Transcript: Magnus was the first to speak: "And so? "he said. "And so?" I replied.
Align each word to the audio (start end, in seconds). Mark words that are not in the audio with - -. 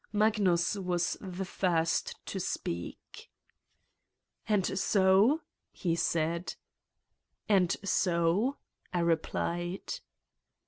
Magnus 0.11 0.73
was 0.75 1.15
the 1.21 1.45
first 1.45 2.15
to 2.25 2.39
speak: 2.39 3.29
"And 4.49 4.65
so? 4.79 5.41
"he 5.71 5.95
said. 5.95 6.55
"And 7.47 7.77
so?" 7.83 8.57
I 8.91 9.01
replied. 9.01 9.93